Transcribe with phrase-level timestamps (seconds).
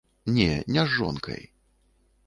[0.37, 0.47] Не,
[0.77, 1.47] не з жонкай.